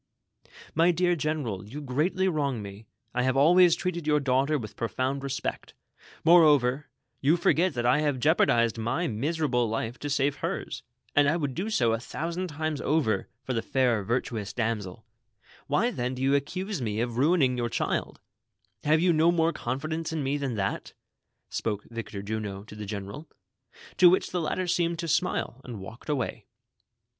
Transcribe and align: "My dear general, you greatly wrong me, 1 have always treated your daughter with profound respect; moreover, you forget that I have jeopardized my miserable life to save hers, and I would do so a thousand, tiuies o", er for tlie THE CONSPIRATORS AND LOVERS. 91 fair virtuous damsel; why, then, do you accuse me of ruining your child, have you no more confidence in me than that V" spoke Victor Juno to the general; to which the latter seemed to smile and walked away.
"My 0.73 0.89
dear 0.89 1.15
general, 1.15 1.63
you 1.63 1.79
greatly 1.79 2.27
wrong 2.27 2.59
me, 2.59 2.87
1 3.11 3.23
have 3.23 3.37
always 3.37 3.75
treated 3.75 4.07
your 4.07 4.19
daughter 4.19 4.57
with 4.57 4.75
profound 4.75 5.21
respect; 5.21 5.75
moreover, 6.25 6.87
you 7.19 7.37
forget 7.37 7.75
that 7.75 7.85
I 7.85 7.99
have 7.99 8.17
jeopardized 8.19 8.79
my 8.79 9.05
miserable 9.05 9.69
life 9.69 9.99
to 9.99 10.09
save 10.09 10.37
hers, 10.37 10.81
and 11.15 11.29
I 11.29 11.37
would 11.37 11.53
do 11.53 11.69
so 11.69 11.93
a 11.93 11.99
thousand, 11.99 12.49
tiuies 12.49 12.81
o", 12.83 12.97
er 12.97 13.27
for 13.43 13.53
tlie 13.53 13.57
THE 13.57 13.61
CONSPIRATORS 13.61 13.61
AND 13.61 13.61
LOVERS. 13.61 13.67
91 13.69 13.71
fair 13.71 14.03
virtuous 14.03 14.53
damsel; 14.53 15.05
why, 15.67 15.91
then, 15.91 16.15
do 16.15 16.23
you 16.23 16.33
accuse 16.33 16.81
me 16.81 16.99
of 16.99 17.17
ruining 17.19 17.55
your 17.55 17.69
child, 17.69 18.19
have 18.83 18.99
you 18.99 19.13
no 19.13 19.31
more 19.31 19.53
confidence 19.53 20.11
in 20.11 20.23
me 20.23 20.35
than 20.35 20.55
that 20.55 20.87
V" 20.87 20.93
spoke 21.51 21.83
Victor 21.91 22.23
Juno 22.23 22.63
to 22.63 22.75
the 22.75 22.87
general; 22.87 23.29
to 23.97 24.09
which 24.09 24.31
the 24.31 24.41
latter 24.41 24.65
seemed 24.65 24.97
to 24.97 25.07
smile 25.07 25.61
and 25.63 25.79
walked 25.79 26.09
away. 26.09 26.47